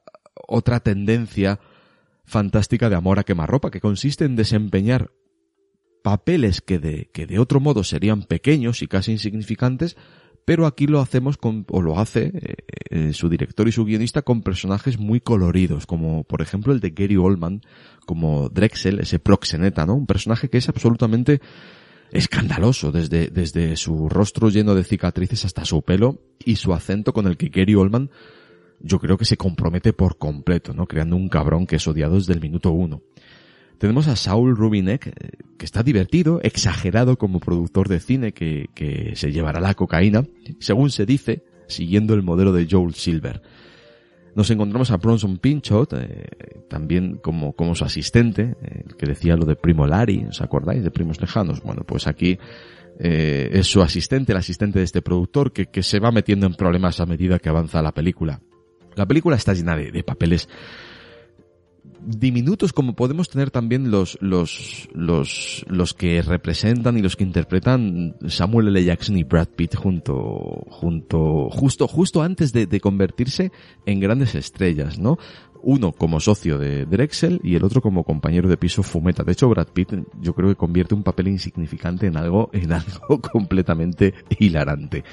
otra 0.47 0.79
tendencia 0.79 1.59
fantástica 2.25 2.89
de 2.89 2.95
amor 2.95 3.19
a 3.19 3.23
quemarropa 3.23 3.71
que 3.71 3.81
consiste 3.81 4.25
en 4.25 4.35
desempeñar 4.35 5.11
papeles 6.03 6.61
que 6.61 6.79
de, 6.79 7.09
que 7.11 7.25
de 7.25 7.39
otro 7.39 7.59
modo 7.59 7.83
serían 7.83 8.23
pequeños 8.23 8.81
y 8.81 8.87
casi 8.87 9.11
insignificantes, 9.11 9.97
pero 10.45 10.65
aquí 10.65 10.87
lo 10.87 11.01
hacemos 11.01 11.37
con, 11.37 11.65
o 11.69 11.81
lo 11.81 11.99
hace 11.99 12.31
eh, 12.33 12.55
eh, 12.89 13.13
su 13.13 13.27
director 13.27 13.67
y 13.67 13.73
su 13.73 13.83
guionista 13.83 14.21
con 14.21 14.41
personajes 14.41 14.97
muy 14.97 15.19
coloridos, 15.19 15.85
como 15.85 16.23
por 16.23 16.41
ejemplo 16.41 16.71
el 16.71 16.79
de 16.79 16.91
Gary 16.91 17.17
Oldman, 17.17 17.61
como 18.05 18.47
Drexel, 18.47 18.99
ese 18.99 19.19
proxeneta, 19.19 19.85
¿no? 19.85 19.95
Un 19.95 20.05
personaje 20.07 20.49
que 20.49 20.57
es 20.57 20.69
absolutamente 20.69 21.41
escandaloso, 22.11 22.91
desde, 22.91 23.27
desde 23.27 23.75
su 23.75 24.09
rostro 24.09 24.49
lleno 24.49 24.75
de 24.75 24.83
cicatrices 24.83 25.45
hasta 25.45 25.65
su 25.65 25.81
pelo 25.81 26.21
y 26.43 26.55
su 26.55 26.73
acento 26.73 27.13
con 27.13 27.27
el 27.27 27.37
que 27.37 27.49
Gary 27.49 27.75
Oldman 27.75 28.09
yo 28.79 28.99
creo 28.99 29.17
que 29.17 29.25
se 29.25 29.37
compromete 29.37 29.93
por 29.93 30.17
completo, 30.17 30.73
¿no? 30.73 30.85
Creando 30.85 31.15
un 31.15 31.29
cabrón 31.29 31.65
que 31.65 31.77
es 31.77 31.87
odiado 31.87 32.15
desde 32.15 32.33
el 32.33 32.41
minuto 32.41 32.71
uno. 32.71 33.01
Tenemos 33.77 34.07
a 34.07 34.15
Saul 34.15 34.55
Rubinek, 34.55 35.07
eh, 35.07 35.13
que 35.57 35.65
está 35.65 35.83
divertido, 35.83 36.39
exagerado 36.43 37.17
como 37.17 37.39
productor 37.39 37.89
de 37.89 37.99
cine 37.99 38.33
que, 38.33 38.69
que 38.73 39.15
se 39.15 39.31
llevará 39.31 39.59
la 39.59 39.73
cocaína, 39.73 40.25
según 40.59 40.89
se 40.89 41.05
dice, 41.05 41.43
siguiendo 41.67 42.13
el 42.13 42.23
modelo 42.23 42.53
de 42.53 42.67
Joel 42.69 42.93
Silver. 42.95 43.41
Nos 44.37 44.51
encontramos 44.51 44.91
a 44.91 44.97
Bronson 44.97 45.39
Pinchot, 45.39 45.93
eh, 45.93 46.27
también 46.69 47.17
como, 47.17 47.53
como 47.53 47.73
su 47.73 47.83
asistente, 47.83 48.55
eh, 48.61 48.83
el 48.85 48.95
que 48.95 49.07
decía 49.07 49.35
lo 49.35 49.45
de 49.45 49.55
Primo 49.55 49.87
Lari, 49.87 50.25
¿os 50.29 50.41
acordáis 50.41 50.83
de 50.83 50.91
Primos 50.91 51.19
Lejanos? 51.19 51.63
Bueno, 51.63 51.81
pues 51.87 52.05
aquí 52.05 52.37
eh, 52.99 53.49
es 53.51 53.65
su 53.65 53.81
asistente, 53.81 54.33
el 54.33 54.37
asistente 54.37 54.77
de 54.77 54.85
este 54.85 55.01
productor, 55.01 55.51
que, 55.51 55.65
que 55.65 55.81
se 55.81 55.99
va 55.99 56.11
metiendo 56.11 56.45
en 56.45 56.53
problemas 56.53 56.99
a 56.99 57.07
medida 57.07 57.39
que 57.39 57.49
avanza 57.49 57.81
la 57.81 57.93
película. 57.93 58.39
La 58.95 59.07
película 59.07 59.37
está 59.37 59.55
llena 59.55 59.75
de 59.75 60.03
papeles 60.03 60.47
diminutos 62.05 62.73
como 62.73 62.95
podemos 62.95 63.29
tener 63.29 63.51
también 63.51 63.91
los, 63.91 64.17
los, 64.21 64.87
los, 64.93 65.65
los 65.67 65.93
que 65.93 66.21
representan 66.21 66.97
y 66.97 67.01
los 67.01 67.15
que 67.15 67.23
interpretan 67.23 68.15
Samuel 68.27 68.69
L. 68.69 68.83
Jackson 68.83 69.17
y 69.17 69.23
Brad 69.23 69.49
Pitt 69.49 69.75
junto, 69.75 70.65
junto, 70.69 71.49
justo, 71.49 71.87
justo 71.87 72.21
antes 72.21 72.53
de, 72.53 72.65
de 72.65 72.79
convertirse 72.79 73.51
en 73.85 73.99
grandes 73.99 74.35
estrellas, 74.35 74.99
¿no? 74.99 75.17
Uno 75.61 75.91
como 75.91 76.19
socio 76.19 76.57
de 76.57 76.85
Drexel 76.85 77.41
y 77.43 77.55
el 77.55 77.63
otro 77.63 77.81
como 77.81 78.03
compañero 78.03 78.47
de 78.47 78.57
piso 78.57 78.83
Fumeta. 78.83 79.23
De 79.23 79.31
hecho, 79.31 79.49
Brad 79.49 79.67
Pitt 79.67 79.93
yo 80.21 80.33
creo 80.33 80.49
que 80.49 80.55
convierte 80.55 80.95
un 80.95 81.03
papel 81.03 81.29
insignificante 81.29 82.07
en 82.07 82.17
algo, 82.17 82.49
en 82.53 82.71
algo 82.71 83.21
completamente 83.21 84.13
hilarante. 84.39 85.03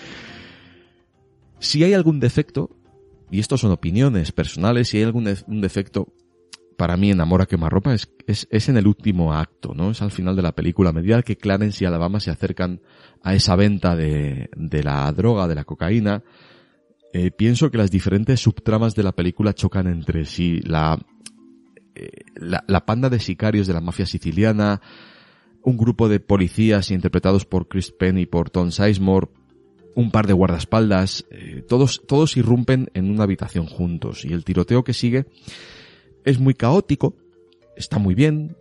Si 1.59 1.83
hay 1.83 1.95
algún 1.95 2.21
defecto, 2.21 2.71
y 3.31 3.41
estos 3.41 3.63
son 3.63 3.71
opiniones 3.71 4.33
personales, 4.33 4.89
si 4.89 4.99
hay 4.99 5.05
algún 5.05 5.25
defecto, 5.25 6.13
para 6.85 6.99
mí 6.99 7.11
enamora 7.11 7.47
quemarropa 7.47 7.95
es, 7.95 8.11
es, 8.27 8.47
es 8.51 8.69
en 8.69 8.77
el 8.77 8.87
último 8.87 9.33
acto, 9.33 9.73
¿no? 9.75 9.93
Es 9.93 10.03
al 10.03 10.11
final 10.11 10.37
de 10.37 10.43
la 10.43 10.53
película. 10.53 10.91
A 10.91 10.93
medida 10.93 11.23
que 11.23 11.39
Clarence 11.39 11.83
y 11.83 11.87
Alabama 11.87 12.21
se 12.21 12.31
acercan 12.31 12.83
a 13.23 13.35
esa 13.35 13.57
venta 13.57 13.97
de, 13.97 14.51
de 14.55 14.83
la 14.83 15.11
droga, 15.13 15.49
de 15.49 15.55
la 15.55 15.65
cocaína, 15.65 16.23
eh, 17.15 17.31
pienso 17.31 17.71
que 17.71 17.79
las 17.79 17.91
diferentes 17.91 18.39
subtramas 18.39 18.95
de 18.95 19.03
la 19.03 19.13
película 19.13 19.55
chocan 19.55 19.87
entre 19.87 20.27
sí. 20.27 20.61
La, 20.61 20.99
eh, 21.95 22.11
la, 22.35 22.63
la, 22.67 22.85
panda 22.85 23.09
de 23.09 23.19
sicarios 23.19 23.67
de 23.67 23.73
la 23.73 23.81
mafia 23.81 24.05
siciliana, 24.05 24.83
un 25.63 25.79
grupo 25.79 26.11
de 26.11 26.21
policías 26.21 26.91
interpretados 26.91 27.47
por 27.47 27.67
Chris 27.67 27.93
Penn 27.93 28.19
y 28.19 28.27
por 28.27 28.51
Tom 28.51 28.71
Sizemore, 28.73 29.29
un 29.95 30.11
par 30.11 30.27
de 30.27 30.35
guardaespaldas, 30.35 31.25
eh, 31.31 31.65
todos, 31.67 32.03
todos 32.07 32.37
irrumpen 32.37 32.91
en 32.93 33.11
una 33.11 33.25
habitación 33.25 33.65
juntos 33.65 34.27
y 34.27 34.35
el 34.35 34.45
tiroteo 34.45 34.85
que 34.85 34.93
sigue 34.93 35.25
es 36.25 36.39
muy 36.39 36.55
caótico, 36.55 37.15
está 37.77 37.99
muy 37.99 38.15
bien, 38.15 38.57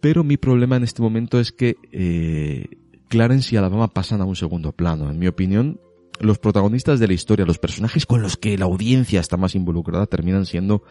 pero 0.00 0.24
mi 0.24 0.36
problema 0.36 0.76
en 0.76 0.84
este 0.84 1.02
momento 1.02 1.38
es 1.38 1.52
que 1.52 1.76
eh, 1.92 2.66
Clarence 3.08 3.54
y 3.54 3.58
Alabama 3.58 3.88
pasan 3.88 4.20
a 4.20 4.24
un 4.24 4.36
segundo 4.36 4.72
plano. 4.72 5.10
En 5.10 5.18
mi 5.18 5.26
opinión, 5.26 5.80
los 6.20 6.38
protagonistas 6.38 7.00
de 7.00 7.08
la 7.08 7.14
historia, 7.14 7.46
los 7.46 7.58
personajes 7.58 8.06
con 8.06 8.22
los 8.22 8.36
que 8.36 8.56
la 8.58 8.64
audiencia 8.64 9.20
está 9.20 9.36
más 9.36 9.54
involucrada, 9.54 10.06
terminan 10.06 10.46
siendo 10.46 10.82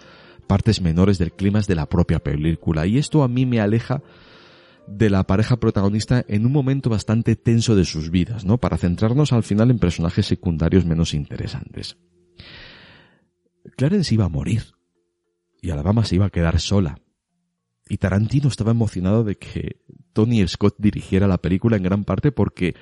partes 0.48 0.82
menores 0.82 1.18
del 1.18 1.34
clima 1.34 1.62
de 1.62 1.76
la 1.76 1.88
propia 1.88 2.20
película. 2.20 2.86
Y 2.86 2.98
esto 2.98 3.24
a 3.24 3.28
mí 3.28 3.46
me 3.46 3.60
aleja 3.60 4.02
de 4.88 5.10
la 5.10 5.24
pareja 5.26 5.58
protagonista 5.58 6.26
en 6.28 6.46
un 6.46 6.52
momento 6.52 6.90
bastante 6.90 7.36
tenso 7.36 7.76
de 7.76 7.86
sus 7.86 8.10
vidas, 8.10 8.46
¿no? 8.46 8.58
Para 8.58 8.78
centrarnos 8.78 9.34
al 9.34 9.44
final 9.44 9.70
en 9.70 9.78
personajes 9.78 10.26
secundarios 10.26 10.86
menos 10.86 11.14
interesantes. 11.14 11.98
Clarence 13.76 14.14
iba 14.14 14.26
a 14.26 14.30
morir 14.30 14.64
y 15.62 15.72
Alabama 15.72 16.06
se 16.06 16.16
iba 16.16 16.26
a 16.26 16.30
quedar 16.30 16.60
sola. 16.60 17.00
Y 17.88 17.98
Tarantino 17.98 18.48
estaba 18.48 18.72
emocionado 18.72 19.24
de 19.24 19.38
que 19.38 19.82
Tony 20.14 20.48
Scott 20.48 20.76
dirigiera 20.78 21.28
la 21.28 21.40
película 21.40 21.78
en 21.78 21.84
gran 21.84 22.04
parte 22.04 22.32
porque, 22.32 22.76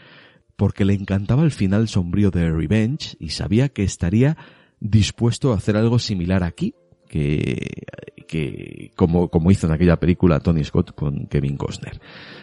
porque 0.56 0.86
le 0.86 0.94
encantaba 0.94 1.44
el 1.44 1.52
final 1.52 1.88
sombrío 1.88 2.30
de 2.30 2.52
Revenge 2.52 3.16
y 3.20 3.30
sabía 3.30 3.70
que 3.70 3.84
estaría 3.84 4.38
dispuesto 4.80 5.54
a 5.54 5.58
hacer 5.58 5.78
algo 5.78 5.98
similar 5.98 6.44
aquí, 6.44 6.76
que, 7.08 7.86
que 8.28 8.92
como, 8.96 9.30
como 9.30 9.50
hizo 9.50 9.66
en 9.66 9.74
aquella 9.74 10.00
película 10.00 10.40
Tony 10.40 10.64
Scott 10.64 10.94
con 10.94 11.26
Kevin 11.28 11.58
Costner. 11.58 12.00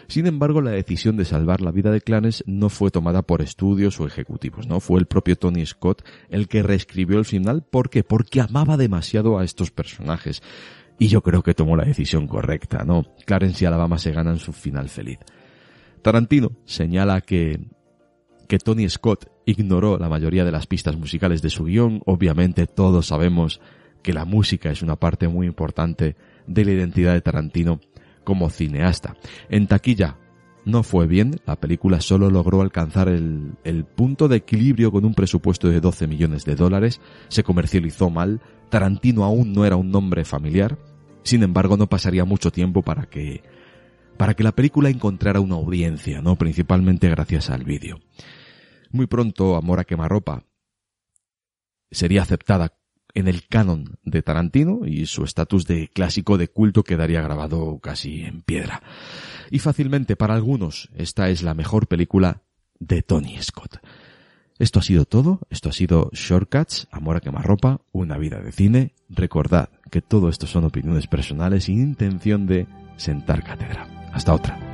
Sin 0.07 0.27
embargo, 0.27 0.61
la 0.61 0.71
decisión 0.71 1.15
de 1.15 1.25
salvar 1.25 1.61
la 1.61 1.71
vida 1.71 1.91
de 1.91 2.01
Clarence 2.01 2.43
no 2.45 2.69
fue 2.69 2.91
tomada 2.91 3.21
por 3.21 3.41
estudios 3.41 3.99
o 3.99 4.07
ejecutivos, 4.07 4.67
¿no? 4.67 4.79
Fue 4.79 4.99
el 4.99 5.05
propio 5.05 5.37
Tony 5.37 5.65
Scott 5.65 6.03
el 6.29 6.47
que 6.47 6.63
reescribió 6.63 7.19
el 7.19 7.25
final. 7.25 7.63
¿Por 7.63 7.89
qué? 7.89 8.03
Porque 8.03 8.41
amaba 8.41 8.75
demasiado 8.77 9.39
a 9.39 9.43
estos 9.43 9.71
personajes. 9.71 10.41
Y 10.97 11.07
yo 11.07 11.21
creo 11.21 11.43
que 11.43 11.53
tomó 11.53 11.75
la 11.75 11.85
decisión 11.85 12.27
correcta, 12.27 12.83
¿no? 12.85 13.03
Clarence 13.25 13.63
y 13.63 13.67
Alabama 13.67 13.97
se 13.97 14.11
ganan 14.11 14.39
su 14.39 14.53
final 14.53 14.89
feliz. 14.89 15.19
Tarantino 16.01 16.51
señala 16.65 17.21
que, 17.21 17.59
que 18.47 18.59
Tony 18.59 18.87
Scott 18.89 19.29
ignoró 19.45 19.97
la 19.97 20.09
mayoría 20.09 20.45
de 20.45 20.51
las 20.51 20.67
pistas 20.67 20.97
musicales 20.97 21.41
de 21.41 21.49
su 21.49 21.65
guion. 21.65 22.01
Obviamente 22.05 22.67
todos 22.67 23.07
sabemos 23.07 23.59
que 24.05 24.13
la 24.13 24.23
música 24.23 24.69
es 24.69 24.83
una 24.83 24.97
parte 24.97 25.27
muy 25.27 25.47
importante 25.47 26.15
de 26.45 26.63
la 26.63 26.73
identidad 26.73 27.13
de 27.13 27.21
Tarantino 27.21 27.79
como 28.23 28.51
cineasta. 28.51 29.15
En 29.49 29.65
taquilla 29.65 30.19
no 30.63 30.83
fue 30.83 31.07
bien, 31.07 31.41
la 31.47 31.55
película 31.55 31.99
solo 32.01 32.29
logró 32.29 32.61
alcanzar 32.61 33.09
el, 33.09 33.53
el, 33.63 33.83
punto 33.83 34.27
de 34.27 34.35
equilibrio 34.37 34.91
con 34.91 35.05
un 35.05 35.15
presupuesto 35.15 35.69
de 35.69 35.79
12 35.79 36.05
millones 36.05 36.45
de 36.45 36.53
dólares, 36.53 37.01
se 37.29 37.41
comercializó 37.41 38.11
mal, 38.11 38.41
Tarantino 38.69 39.23
aún 39.23 39.53
no 39.53 39.65
era 39.65 39.75
un 39.75 39.89
nombre 39.89 40.23
familiar, 40.23 40.77
sin 41.23 41.41
embargo 41.41 41.75
no 41.75 41.87
pasaría 41.87 42.25
mucho 42.25 42.51
tiempo 42.51 42.83
para 42.83 43.07
que 43.07 43.41
para 44.17 44.35
que 44.35 44.43
la 44.43 44.51
película 44.51 44.89
encontrara 44.89 45.39
una 45.39 45.55
audiencia, 45.55 46.21
¿no? 46.21 46.35
Principalmente 46.35 47.09
gracias 47.09 47.49
al 47.49 47.63
vídeo. 47.63 47.99
Muy 48.91 49.07
pronto 49.07 49.55
Amor 49.55 49.79
a 49.79 49.83
quemarropa 49.83 50.43
sería 51.89 52.21
aceptada 52.21 52.77
en 53.15 53.27
el 53.27 53.47
canon 53.47 53.97
de 54.03 54.21
Tarantino 54.21 54.85
y 54.85 55.07
su 55.07 55.23
estatus 55.23 55.65
de 55.65 55.87
clásico 55.87 56.37
de 56.37 56.49
culto 56.49 56.83
quedaría 56.83 57.21
grabado 57.21 57.79
casi 57.79 58.21
en 58.21 58.41
piedra. 58.41 58.83
Y 59.49 59.59
fácilmente 59.59 60.15
para 60.15 60.35
algunos 60.35 60.89
esta 60.95 61.29
es 61.29 61.41
la 61.41 61.53
mejor 61.53 61.87
película 61.87 62.43
de 62.79 63.01
Tony 63.01 63.41
Scott. 63.41 63.79
Esto 64.57 64.79
ha 64.79 64.83
sido 64.83 65.05
todo, 65.05 65.41
esto 65.49 65.69
ha 65.69 65.73
sido 65.73 66.09
Shortcuts, 66.13 66.87
Amor 66.91 67.17
a 67.17 67.21
quemarropa, 67.21 67.81
una 67.91 68.17
vida 68.17 68.39
de 68.39 68.51
cine. 68.51 68.93
Recordad 69.09 69.69
que 69.91 70.01
todo 70.01 70.29
esto 70.29 70.47
son 70.47 70.63
opiniones 70.63 71.07
personales 71.07 71.65
sin 71.65 71.81
intención 71.81 72.45
de 72.45 72.67
sentar 72.95 73.43
cátedra. 73.43 74.09
Hasta 74.13 74.33
otra. 74.33 74.64